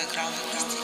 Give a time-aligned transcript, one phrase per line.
[0.00, 0.78] финансовой грамотности.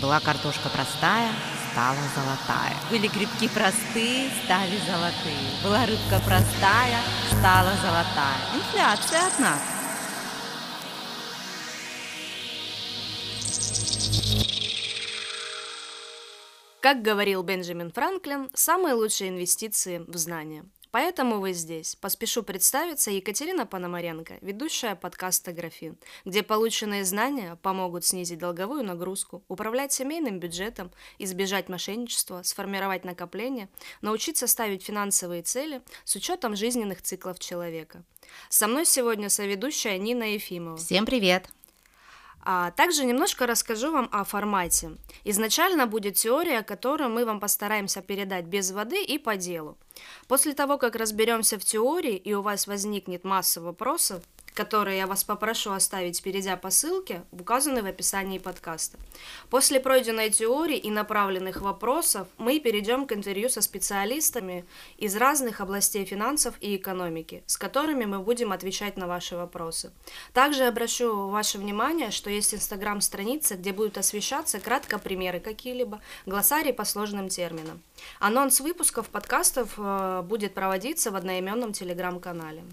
[0.00, 1.32] Была картошка простая,
[1.72, 2.76] стала золотая.
[2.90, 5.50] Были грибки простые, стали золотые.
[5.62, 8.38] Была рыбка простая, стала золотая.
[8.54, 9.62] Инфляция, однако.
[16.80, 20.64] Как говорил Бенджамин Франклин, самые лучшие инвестиции в знания.
[20.90, 21.96] Поэтому вы здесь.
[21.96, 29.92] Поспешу представиться Екатерина Пономаренко, ведущая подкаста «Графин», где полученные знания помогут снизить долговую нагрузку, управлять
[29.92, 33.68] семейным бюджетом, избежать мошенничества, сформировать накопление,
[34.00, 38.02] научиться ставить финансовые цели с учетом жизненных циклов человека.
[38.48, 40.76] Со мной сегодня соведущая Нина Ефимова.
[40.76, 41.48] Всем привет!
[42.42, 44.92] А также немножко расскажу вам о формате.
[45.24, 49.76] Изначально будет теория, которую мы вам постараемся передать без воды и по делу.
[50.28, 54.22] После того, как разберемся в теории и у вас возникнет масса вопросов,
[54.58, 58.98] которые я вас попрошу оставить, перейдя по ссылке, указанной в описании подкаста.
[59.50, 64.64] После пройденной теории и направленных вопросов мы перейдем к интервью со специалистами
[64.96, 69.92] из разных областей финансов и экономики, с которыми мы будем отвечать на ваши вопросы.
[70.32, 76.84] Также обращу ваше внимание, что есть инстаграм-страница, где будут освещаться кратко примеры какие-либо, глоссарий по
[76.84, 77.80] сложным терминам.
[78.18, 82.64] Анонс выпусков подкастов э, будет проводиться в одноименном телеграм-канале.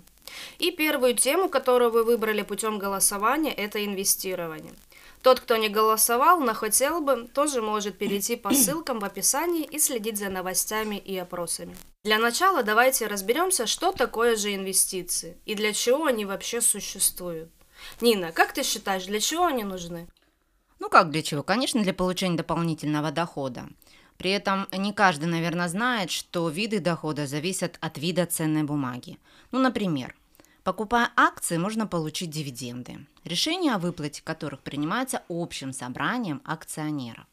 [0.59, 4.73] И первую тему, которую вы выбрали путем голосования, это инвестирование.
[5.21, 9.79] Тот, кто не голосовал, но хотел бы, тоже может перейти по ссылкам в описании и
[9.79, 11.75] следить за новостями и опросами.
[12.03, 17.49] Для начала давайте разберемся, что такое же инвестиции и для чего они вообще существуют.
[18.01, 20.07] Нина, как ты считаешь, для чего они нужны?
[20.79, 21.41] Ну как для чего?
[21.41, 23.67] Конечно, для получения дополнительного дохода.
[24.17, 29.17] При этом не каждый, наверное, знает, что виды дохода зависят от вида ценной бумаги.
[29.51, 30.15] Ну, например,
[30.65, 37.27] покупая акции, можно получить дивиденды, решение о выплате которых принимается общим собранием акционеров,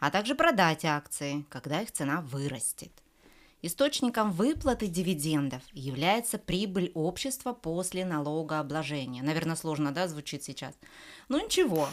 [0.00, 2.90] а также продать акции, когда их цена вырастет.
[3.60, 9.22] Источником выплаты дивидендов является прибыль общества после налогообложения.
[9.22, 10.74] Наверное, сложно, да, звучит сейчас.
[11.28, 11.88] Ну ничего,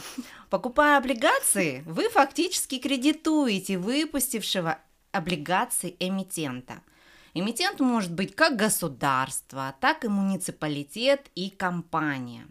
[0.49, 4.77] покупая облигации, вы фактически кредитуете выпустившего
[5.11, 6.81] облигации эмитента.
[7.37, 12.47] Эмитент может быть как государство, так и муниципалитет и компания.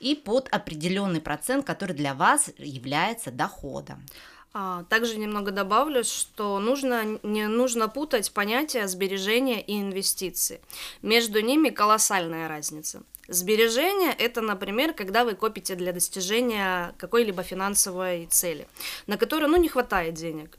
[0.00, 4.04] И под определенный процент, который для вас является доходом.
[4.52, 10.60] А, также немного добавлю, что нужно, не нужно путать понятия сбережения и инвестиции.
[11.00, 13.02] Между ними колоссальная разница.
[13.28, 18.68] Сбережение– это, например, когда вы копите для достижения какой-либо финансовой цели,
[19.06, 20.58] на которую ну, не хватает денег.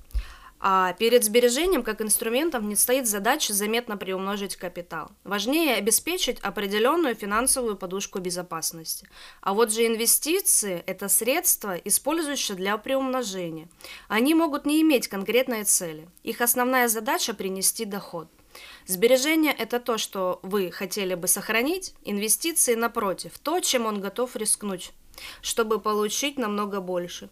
[0.59, 5.12] А перед сбережением как инструментом не стоит задача заметно приумножить капитал.
[5.23, 9.07] Важнее обеспечить определенную финансовую подушку безопасности.
[9.41, 13.69] А вот же инвестиции– это средства, использующие для приумножения.
[14.07, 16.09] Они могут не иметь конкретной цели.
[16.23, 18.28] Их основная задача– принести доход.
[18.88, 24.94] Сбережение– это то, что вы хотели бы сохранить, инвестиции, напротив, то, чем он готов рискнуть,
[25.41, 27.29] чтобы получить намного больше.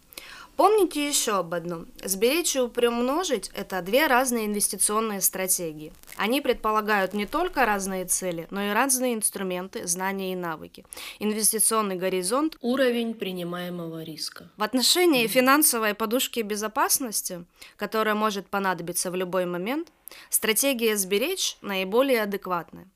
[0.56, 1.88] Помните еще об одном.
[2.04, 5.92] Сберечь и приумножить– это две разные инвестиционные стратегии.
[6.16, 10.86] Они предполагают не только разные цели, но и разные инструменты, знания и навыки.
[11.20, 14.50] Инвестиционный горизонт– уровень принимаемого риска.
[14.56, 17.46] В отношении финансовой подушки безопасности,
[17.76, 19.90] которая может понадобиться в любой момент,
[20.30, 22.88] стратегия «сберечь» наиболее адекватная.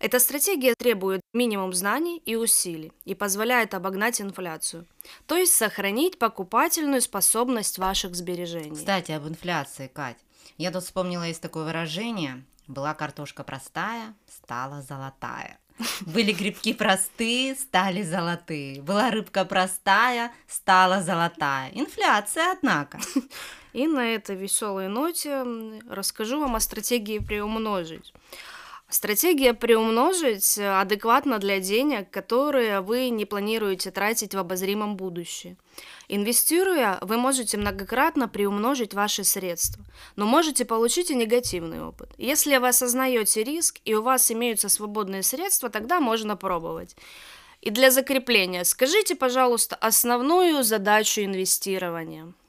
[0.00, 4.86] Эта стратегия требует минимум знаний и усилий и позволяет обогнать инфляцию,
[5.26, 8.74] то есть сохранить покупательную способность ваших сбережений.
[8.74, 10.16] Кстати, об инфляции, Кать.
[10.56, 12.42] Я тут вспомнила, есть такое выражение.
[12.66, 15.58] Была картошка простая, стала золотая.
[16.06, 18.80] Были грибки простые, стали золотые.
[18.80, 21.72] Была рыбка простая, стала золотая.
[21.72, 22.98] Инфляция, однако.
[23.74, 25.44] И на этой веселой ноте
[25.88, 28.14] расскажу вам о стратегии приумножить.
[28.90, 35.56] Стратегия приумножить адекватно для денег, которые вы не планируете тратить в обозримом будущем.
[36.08, 39.84] Инвестируя, вы можете многократно приумножить ваши средства,
[40.16, 42.10] но можете получить и негативный опыт.
[42.18, 46.96] Если вы осознаете риск и у вас имеются свободные средства, тогда можно пробовать.
[47.60, 52.32] И для закрепления скажите, пожалуйста, основную задачу инвестирования–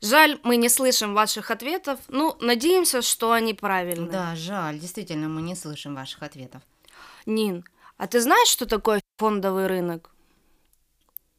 [0.00, 1.98] Жаль, мы не слышим ваших ответов.
[2.08, 4.10] Ну, надеемся, что они правильные.
[4.10, 6.62] Да, жаль, действительно, мы не слышим ваших ответов.
[7.26, 7.64] Нин,
[7.98, 10.10] а ты знаешь, что такое фондовый рынок?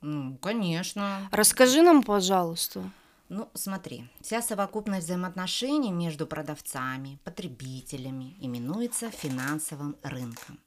[0.01, 1.27] Ну, конечно.
[1.31, 2.83] Расскажи нам, пожалуйста.
[3.29, 10.59] Ну, смотри, вся совокупность взаимоотношений между продавцами, потребителями именуется финансовым рынком.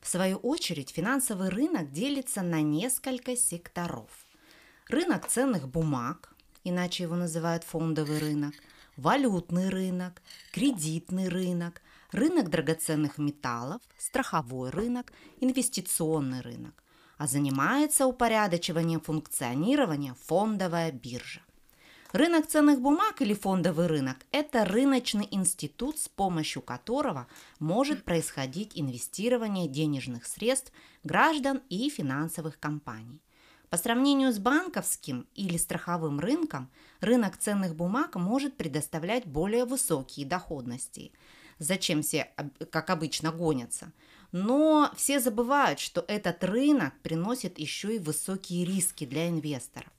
[0.00, 4.10] В свою очередь, финансовый рынок делится на несколько секторов.
[4.88, 6.34] Рынок ценных бумаг,
[6.64, 8.54] иначе его называют фондовый рынок,
[8.96, 10.22] валютный рынок,
[10.52, 16.82] кредитный рынок, рынок драгоценных металлов, страховой рынок, инвестиционный рынок,
[17.18, 21.40] а занимается упорядочиванием функционирования фондовая биржа.
[22.12, 27.28] Рынок ценных бумаг или фондовый рынок– это рыночный институт, с помощью которого
[27.60, 30.72] может происходить инвестирование денежных средств
[31.04, 33.20] граждан и финансовых компаний.
[33.70, 36.68] По сравнению с банковским или страховым рынком,
[37.00, 41.12] рынок ценных бумаг может предоставлять более высокие доходности.
[41.60, 42.32] Зачем все,
[42.70, 43.92] как обычно, гонятся?
[44.32, 49.92] Но все забывают, что этот рынок приносит еще и высокие риски для инвесторов.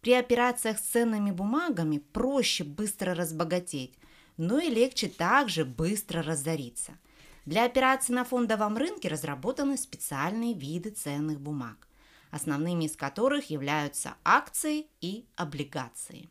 [0.00, 3.94] При операциях с ценными бумагами проще быстро разбогатеть,
[4.36, 6.98] но и легче также быстро разориться.
[7.46, 11.86] Для операций на фондовом рынке разработаны специальные виды ценных бумаг,
[12.34, 16.28] основными из которых являются акции и облигации.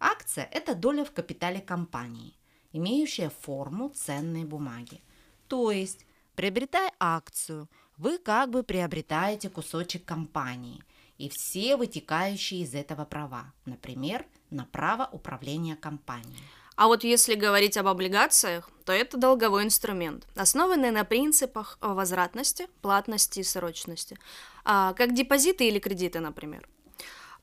[0.00, 2.34] Акция– это доля в капитале компании,
[2.72, 5.02] имеющая форму ценной бумаги.
[5.48, 10.82] То есть, приобретая акцию, вы как бы приобретаете кусочек компании–
[11.18, 16.42] и все вытекающие из этого права, например, на право управления компанией.
[16.76, 23.40] А вот если говорить об облигациях, то это долговой инструмент, основанный на принципах возвратности, платности
[23.40, 24.18] и срочности,
[24.64, 26.68] а, как депозиты или кредиты, например.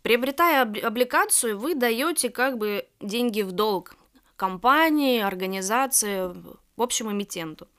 [0.01, 3.95] Приобретая облигацию, вы даете как бы деньги в долг
[4.35, 6.33] компании, организации,
[6.75, 7.67] в общем, эмитенту–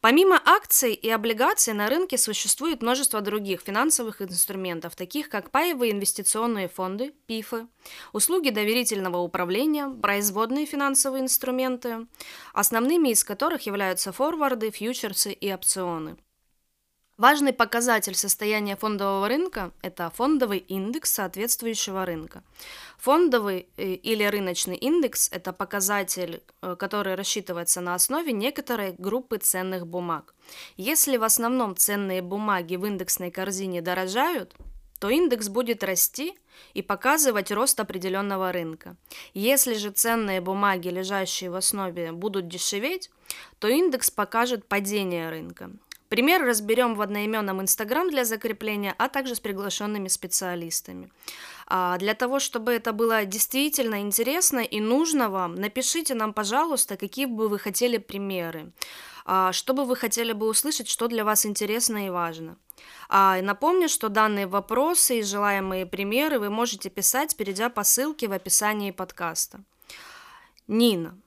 [0.00, 6.68] Помимо акций и облигаций на рынке существует множество других финансовых инструментов, таких как паевые инвестиционные
[6.68, 7.66] фонды, ПИФы,
[8.12, 12.06] услуги доверительного управления, производные финансовые инструменты,
[12.52, 16.16] основными из которых являются форварды, фьючерсы и опционы.
[17.18, 22.42] Важный показатель состояния фондового рынка– это фондовый индекс соответствующего рынка.
[22.98, 29.86] Фондовый э, или рыночный индекс– это показатель, э, который рассчитывается на основе некоторой группы ценных
[29.86, 30.34] бумаг.
[30.76, 34.54] Если в основном ценные бумаги в индексной корзине дорожают,
[35.00, 36.38] то индекс будет расти
[36.74, 38.94] и показывать рост определенного рынка.
[39.32, 43.10] Если же ценные бумаги, лежащие в основе, будут дешеветь,
[43.58, 45.70] то индекс покажет падение рынка.
[46.08, 51.10] Пример разберем в одноименном Инстаграм для закрепления, а также с приглашенными специалистами.
[51.66, 57.26] А для того, чтобы это было действительно интересно и нужно вам, напишите нам, пожалуйста, какие
[57.26, 58.72] бы вы хотели примеры,
[59.24, 62.56] а, что бы вы хотели бы услышать, что для вас интересно и важно.
[63.08, 68.32] А, напомню, что данные вопросы и желаемые примеры вы можете писать, перейдя по ссылке в
[68.32, 69.60] описании подкаста.
[70.68, 71.18] Нина,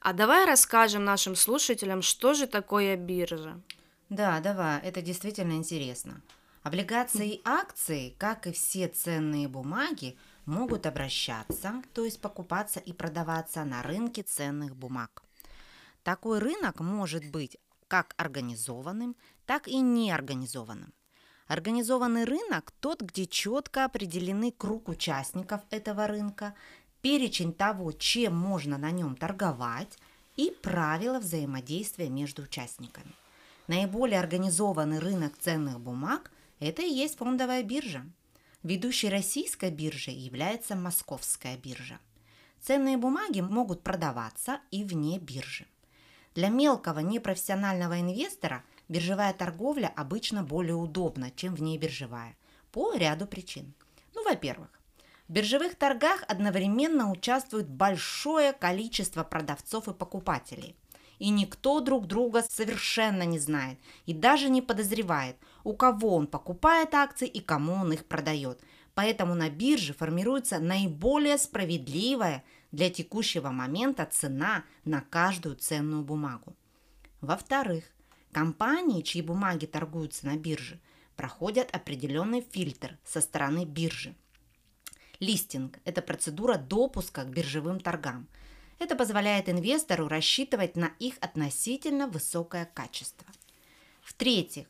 [0.00, 3.60] а давай расскажем нашим слушателям, что же такое биржа.
[4.10, 6.22] Да, давай, это действительно интересно.
[6.62, 10.16] Облигации и акции, как и все ценные бумаги,
[10.46, 15.22] могут обращаться, то есть покупаться и продаваться на рынке ценных бумаг.
[16.02, 19.14] Такой рынок может быть как организованным,
[19.44, 20.92] так и неорганизованным.
[21.46, 26.54] Организованный рынок– тот, где четко определены круг участников этого рынка,
[27.02, 29.98] перечень того, чем можно на нем торговать
[30.36, 33.14] и правила взаимодействия между участниками–
[33.68, 38.02] Наиболее организованный рынок ценных бумаг– это и есть фондовая биржа.
[38.62, 41.98] Ведущей российской биржей является Московская биржа.
[42.62, 45.66] Ценные бумаги могут продаваться и вне биржи.
[46.34, 52.38] Для мелкого непрофессионального инвестора биржевая торговля обычно более удобна, чем внебиржевая,
[52.72, 53.74] по ряду причин.
[54.14, 54.70] Ну, во-первых,
[55.28, 60.74] в биржевых торгах одновременно участвует большое количество продавцов и покупателей–
[61.18, 66.94] и никто друг друга совершенно не знает и даже не подозревает, у кого он покупает
[66.94, 68.60] акции и кому он их продает.
[68.94, 76.56] Поэтому на бирже формируется наиболее справедливая для текущего момента цена на каждую ценную бумагу.
[77.20, 77.84] Во-вторых,
[78.32, 80.80] компании, чьи бумаги торгуются на бирже,
[81.16, 84.14] проходят определенный фильтр со стороны биржи.
[85.20, 88.28] Листинг– это процедура допуска к биржевым торгам–
[88.78, 93.26] это позволяет инвестору рассчитывать на их относительно высокое качество.
[94.02, 94.66] В-третьих,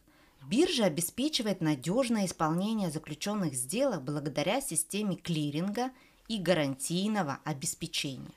[0.47, 5.91] биржа обеспечивает надежное исполнение заключенных сделок благодаря системе клиринга
[6.27, 8.33] и гарантийного обеспечения.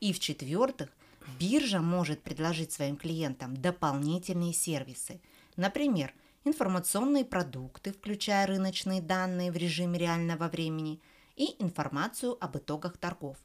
[0.00, 0.90] И в-четвертых,
[1.38, 5.20] биржа может предложить своим клиентам дополнительные сервисы,
[5.56, 11.00] например, информационные продукты, включая рыночные данные в режиме реального времени,
[11.36, 13.36] и информацию об итогах торгов,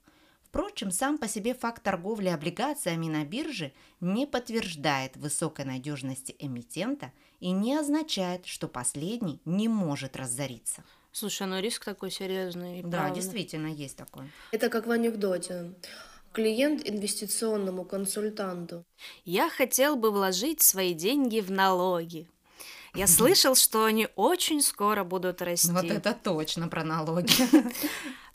[0.53, 7.49] Впрочем, сам по себе факт торговли облигациями на бирже не подтверждает высокой надежности эмитента и
[7.49, 10.83] не означает, что последний не может разориться.
[11.11, 12.83] Слушай, ну риск такой серьезный.
[12.83, 13.15] Да, правда.
[13.15, 14.31] действительно, есть такой.
[14.51, 15.73] Это как в анекдоте.
[16.33, 18.85] Клиент инвестиционному консультанту.
[19.25, 22.29] Я хотел бы вложить свои деньги в налоги.
[22.93, 25.71] Я слышал, что они очень скоро будут расти.
[25.71, 27.33] Вот это точно про налоги.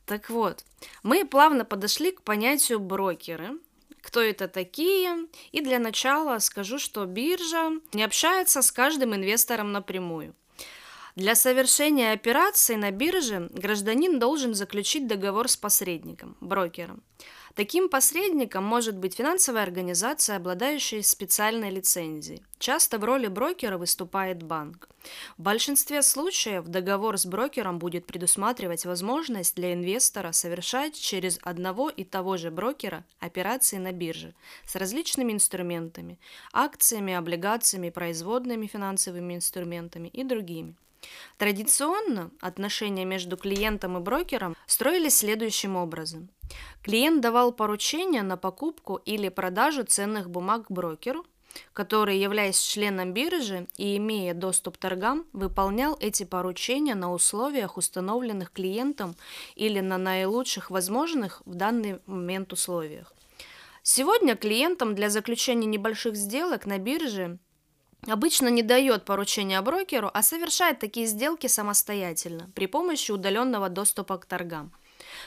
[0.09, 0.65] Так вот,
[1.03, 3.59] мы плавно подошли к понятию брокеры.
[4.01, 5.27] Кто это такие?
[5.53, 10.35] И для начала скажу, что биржа не общается с каждым инвестором напрямую.
[11.15, 17.03] Для совершения операции на бирже гражданин должен заключить договор с посредником, брокером.
[17.59, 22.45] Таким посредником может быть финансовая организация, обладающая специальной лицензией.
[22.61, 24.89] Часто в роли брокера выступает банк.
[25.37, 32.05] В большинстве случаев договор с брокером будет предусматривать возможность для инвестора совершать через одного и
[32.05, 36.21] того же брокера операции на бирже с различными инструментами,
[36.53, 40.77] акциями, облигациями, производными финансовыми инструментами и другими.
[41.37, 46.29] Традиционно отношения между клиентом и брокером строились следующим образом.
[46.83, 51.27] Клиент давал поручение на покупку или продажу ценных бумаг брокеру,
[51.73, 58.53] который, являясь членом биржи и имея доступ к торгам, выполнял эти поручения на условиях, установленных
[58.53, 59.17] клиентом
[59.55, 63.13] или на наилучших возможных в данный момент условиях.
[63.83, 67.39] Сегодня клиентам для заключения небольших сделок на бирже
[68.07, 74.27] обычно не дает поручения брокеру, а совершает такие сделки самостоятельно при помощи удаленного доступа к
[74.27, 74.73] торгам,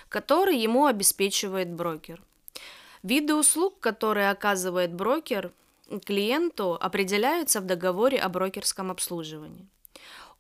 [0.10, 2.22] который ему обеспечивает брокер.
[3.04, 5.51] Виды услуг, которые оказывает брокер
[6.06, 9.68] клиенту, определяются в договоре о брокерском обслуживании.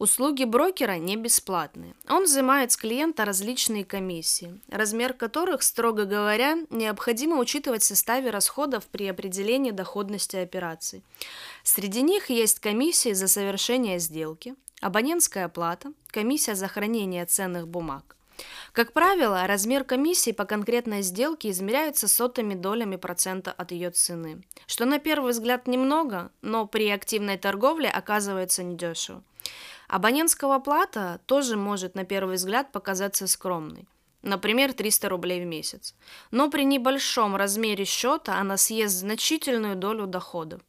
[0.01, 1.93] Услуги брокера не бесплатные.
[2.09, 8.87] Он взимает с клиента различные комиссии, размер которых, строго говоря, необходимо учитывать в составе расходов
[8.87, 11.03] при определении доходности операций.
[11.63, 18.15] Среди них есть комиссии за совершение сделки, абонентская плата, комиссия за хранение ценных бумаг.
[18.71, 24.85] Как правило, размер комиссии по конкретной сделке измеряется сотыми долями процента от ее цены, что
[24.85, 29.21] на первый взгляд немного, но при активной торговле оказывается недешево.
[29.91, 33.89] Абонентская плата тоже может на первый взгляд показаться скромной.
[34.21, 35.95] Например, 300 рублей в месяц.
[36.31, 40.61] Но при небольшом размере счета она съест значительную долю дохода.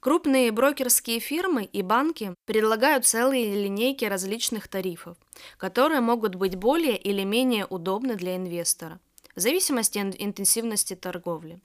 [0.00, 5.18] Крупные брокерские фирмы и банки предлагают целые линейки различных тарифов,
[5.58, 9.00] которые могут быть более или менее удобны для инвестора,
[9.36, 11.60] в зависимости от интенсивности торговли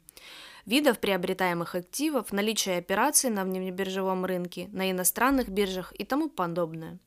[0.65, 6.99] видов приобретаемых активов, наличие операций на внебиржевом рынке, на иностранных биржах и тому подобное.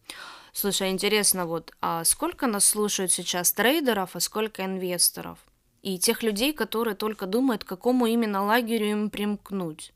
[0.52, 5.38] Слушай, интересно, вот, а сколько нас слушают сейчас трейдеров, а сколько инвесторов?
[5.82, 9.92] И тех людей, которые только думают, к какому именно лагерю им примкнуть.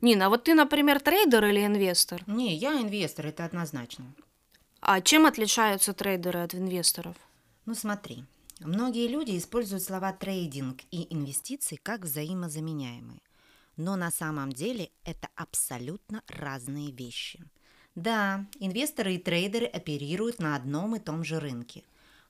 [0.00, 2.22] Нина, а вот ты, например, трейдер или инвестор?
[2.26, 4.04] Не, я инвестор, это однозначно.
[4.80, 7.16] А чем отличаются трейдеры от инвесторов?
[7.66, 8.24] Ну смотри,
[8.60, 13.22] Многие люди используют слова трейдинг и инвестиции как взаимозаменяемые.
[13.78, 17.42] Но на самом деле это абсолютно разные вещи.
[17.94, 21.84] Да, инвесторы и трейдеры оперируют на одном и том же рынке,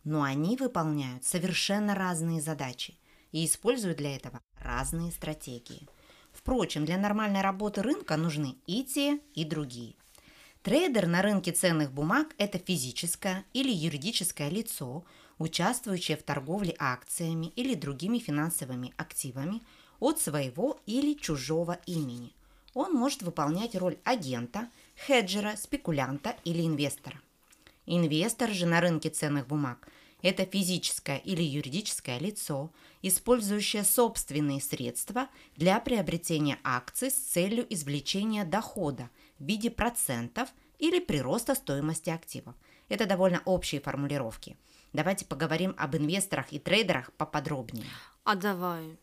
[0.05, 2.97] но они выполняют совершенно разные задачи
[3.33, 5.89] и используют для этого разные стратегии.
[6.33, 9.97] Впрочем, для нормальной работы рынка нужны и те, и другие.
[10.63, 15.05] Трейдер на рынке ценных бумаг– это физическое или юридическое лицо–
[15.41, 19.63] участвующие в торговле акциями или другими финансовыми активами
[19.99, 22.35] от своего или чужого имени.
[22.75, 24.69] Он может выполнять роль агента,
[25.07, 27.21] хеджера, спекулянта или инвестора.
[27.87, 29.89] Инвестор же на рынке ценных бумаг–
[30.23, 32.71] это физическое или юридическое лицо,
[33.01, 41.55] использующее собственные средства для приобретения акций с целью извлечения дохода в виде процентов или прироста
[41.55, 42.55] стоимости активов.
[42.91, 44.59] Это довольно общие формулировки–
[44.93, 47.87] Давайте поговорим об инвесторах и трейдерах поподробнее.
[48.25, 48.99] А давай.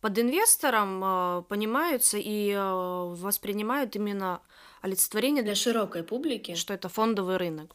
[0.00, 4.40] Под инвестором э, понимаются и э, воспринимают именно
[4.80, 7.74] олицетворение для широкой публики, что это фондовый рынок.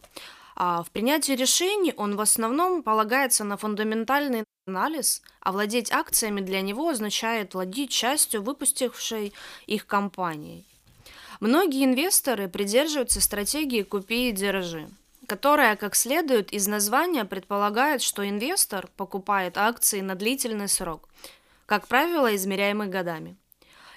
[0.56, 6.62] А в принятии решений он в основном полагается на фундаментальный анализ, а владеть акциями для
[6.62, 9.34] него означает владеть частью выпустившей
[9.68, 10.64] их компании.
[11.42, 14.90] Многие инвесторы придерживаются стратегии «купи и держи»,
[15.26, 21.10] которая, как следует из названия, предполагает, что инвестор покупает акции на длительный срок,
[21.66, 23.36] как правило, измеряемый годами.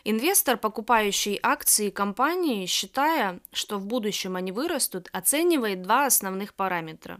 [0.04, 7.18] Инвестор, покупающий акции компании, считая, что в будущем они вырастут, оценивает два основных параметра.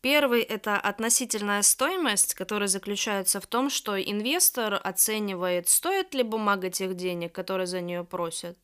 [0.00, 6.94] Первый– это относительная стоимость, которая заключается в том, что инвестор оценивает, стоит ли бумага тех
[6.94, 8.56] денег, которые за нее просят.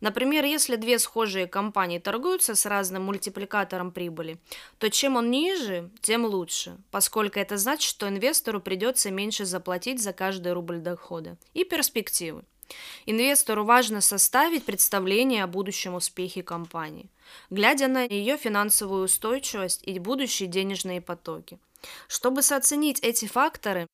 [0.00, 4.38] Например, если две схожие компании торгуются с разным мультипликатором прибыли,
[4.78, 10.12] то чем он ниже, тем лучше, поскольку это значит, что инвестору придется меньше заплатить за
[10.12, 11.36] каждый рубль дохода.
[11.52, 12.44] И перспективы.
[13.06, 17.10] Инвестору важно составить представление о будущем успехе компании,
[17.50, 21.58] глядя на ее финансовую устойчивость и будущие денежные потоки.
[22.08, 23.86] Чтобы сооценить эти факторы,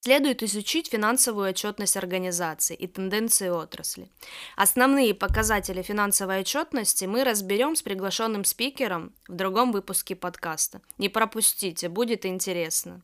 [0.00, 4.08] Следует изучить финансовую отчетность организации и тенденции отрасли.
[4.54, 10.80] Основные показатели финансовой отчетности мы разберем с приглашенным спикером в другом выпуске подкаста.
[10.98, 13.02] Не пропустите, будет интересно.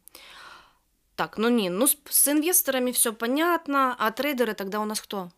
[1.16, 5.30] Так, ну не, ну с, с инвесторами все понятно, а трейдеры тогда у нас кто?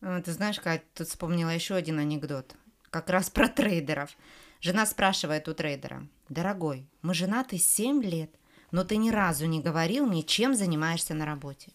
[0.00, 2.54] А, ты знаешь, Кать, тут вспомнила еще один анекдот.
[2.88, 4.16] Как раз про трейдеров.
[4.62, 6.06] Жена спрашивает у трейдера.
[6.30, 8.30] Дорогой, мы женаты 7 лет–
[8.76, 11.72] но ты ни разу не говорил мне, чем занимаешься на работе.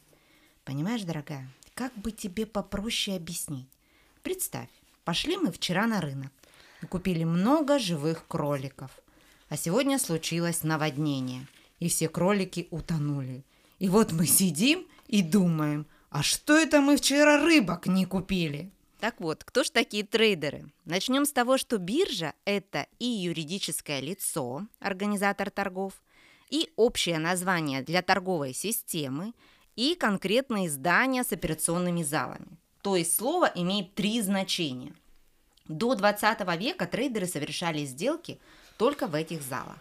[0.64, 3.68] Понимаешь, дорогая, как бы тебе попроще объяснить?
[4.22, 4.70] Представь,
[5.04, 6.32] пошли мы вчера на рынок
[6.84, 8.92] и купили много живых кроликов.
[9.50, 11.48] А сегодня случилось наводнение,
[11.80, 13.44] и все кролики утонули.
[13.80, 18.70] И вот мы сидим и думаем, а что это мы вчера рыбок не купили?
[19.00, 20.72] Так вот, кто ж такие трейдеры?
[20.86, 25.94] Начнем с того, что биржа– это и юридическое лицо, организатор торгов–
[26.52, 29.34] и общее название для торговой системы,
[29.76, 32.60] и конкретные здания с операционными залами.
[32.84, 34.94] То есть слово имеет три значения.
[35.68, 38.40] До 20 века трейдеры совершали сделки
[38.78, 39.78] только в этих залах.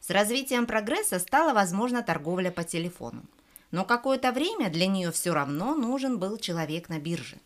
[0.00, 3.22] С развитием прогресса стала возможна торговля по телефону.
[3.70, 7.38] Но какое-то время для нее все равно нужен был человек на бирже.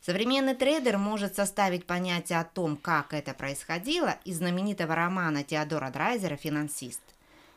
[0.00, 6.36] Современный трейдер может составить понятие о том, как это происходило, из знаменитого романа Теодора Драйзера
[6.36, 7.00] «Финансист».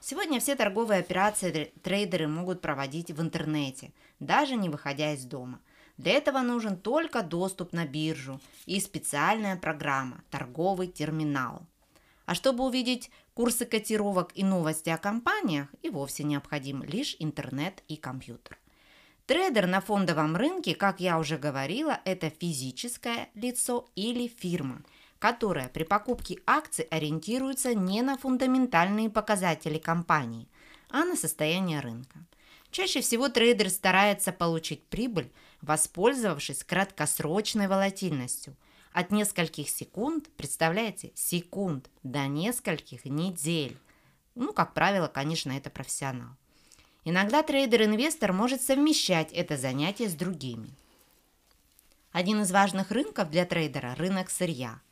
[0.01, 5.59] Сегодня все торговые операции трейдеры могут проводить в интернете, даже не выходя из дома.
[5.97, 11.65] Для этого нужен только доступ на биржу и специальная программа– торговый терминал.
[12.25, 17.97] А чтобы увидеть курсы котировок и новости о компаниях, и вовсе необходим лишь интернет и
[17.97, 18.57] компьютер.
[19.25, 24.81] Трейдер на фондовом рынке, как я уже говорила, это физическое лицо или фирма–
[25.19, 30.47] которая при покупке акций ориентируется не на фундаментальные показатели компании,
[30.89, 32.25] а на состояние рынка.
[32.71, 38.55] Чаще всего трейдер старается получить прибыль, воспользовавшись краткосрочной волатильностью
[38.93, 43.77] от нескольких секунд, представляете, секунд до нескольких недель.
[44.35, 46.29] Ну, как правило, конечно, это профессионал.
[47.03, 50.69] Иногда трейдер-инвестор может совмещать это занятие с другими.
[52.11, 54.79] Один из важных рынков для трейдера– рынок сырья–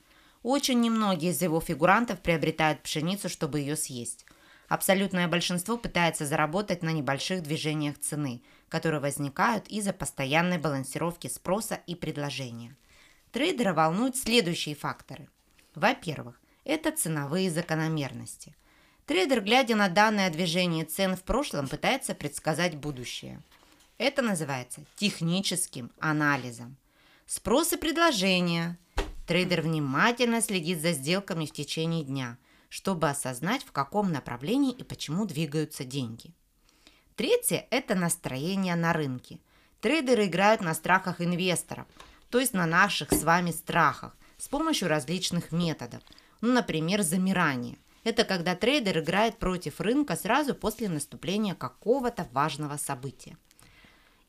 [0.47, 4.25] очень немногие из его фигурантов приобретают пшеницу, чтобы ее съесть.
[4.69, 11.95] Абсолютное большинство пытается заработать на небольших движениях цены, которые возникают из-за постоянной балансировки спроса и
[11.95, 12.77] предложения.
[13.33, 15.27] Трейдера волнуют следующие факторы.
[15.75, 18.55] Во-первых, это ценовые закономерности.
[19.05, 23.41] Трейдер, глядя на данное движение цен в прошлом, пытается предсказать будущее.
[23.97, 26.77] Это называется техническим анализом.
[27.25, 28.77] Спрос и предложение–
[29.27, 32.37] Трейдер внимательно следит за сделками в течение дня,
[32.69, 36.33] чтобы осознать, в каком направлении и почему двигаются деньги.
[37.17, 39.41] Третье– это настроение на рынке.
[39.81, 41.87] Трейдеры играют на страхах инвесторов,
[42.29, 46.01] то есть на наших с вами страхах, с помощью различных методов.
[46.39, 47.77] Ну, например, замирание.
[48.05, 53.37] Это когда трейдер играет против рынка сразу после наступления какого-то важного события.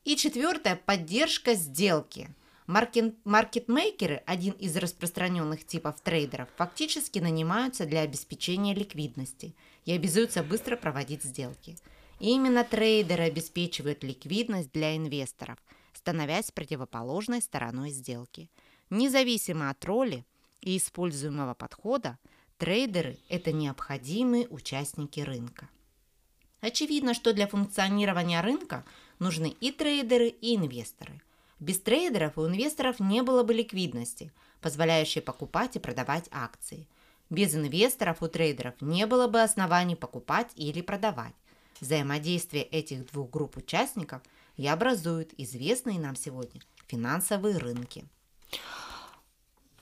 [0.05, 2.35] И четвертое– поддержка сделки.
[2.69, 9.55] Маркетмейкеры, один из распространенных типов трейдеров, фактически нанимаются для обеспечения ликвидности
[9.87, 11.79] и обязуются быстро проводить сделки.
[12.21, 15.57] И именно трейдеры обеспечивают ликвидность для инвесторов,
[15.95, 18.51] становясь противоположной стороной сделки.
[18.91, 20.27] Независимо от роли
[20.61, 22.19] и используемого подхода,
[22.59, 25.71] трейдеры– это необходимые участники рынка.
[26.61, 28.85] Очевидно, что для функционирования рынка
[29.21, 31.23] нужны и трейдеры, и инвесторы–
[31.61, 36.87] без трейдеров у инвесторов не было бы ликвидности, позволяющей покупать и продавать акции.
[37.31, 41.35] Без инвесторов у трейдеров не было бы оснований покупать или продавать.
[41.81, 44.23] Взаимодействие этих двух групп участников
[44.57, 48.07] и образуют известные нам сегодня финансовые рынки.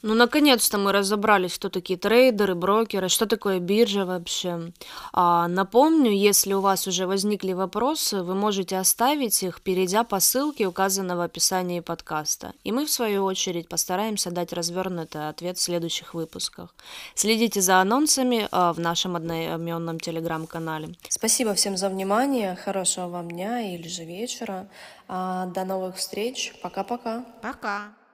[0.06, 4.72] Ну, наконец-то мы разобрались, кто такие трейдеры, брокеры, что такое биржа вообще.
[5.12, 10.68] А, напомню, если у вас уже возникли вопросы, вы можете оставить их, перейдя по ссылке,
[10.68, 12.52] указанной в описании подкаста.
[12.62, 16.72] И мы, в свою очередь, постараемся дать развернутый ответ в следующих выпусках.
[17.16, 20.94] Следите за анонсами а, в нашем одноименном телеграм-канале.
[21.08, 24.68] Спасибо всем за внимание, хорошего вам дня или же вечера.
[25.08, 27.24] А, До новых встреч, пока-пока.
[27.42, 27.96] Пока!